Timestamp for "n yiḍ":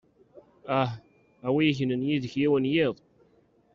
2.71-2.95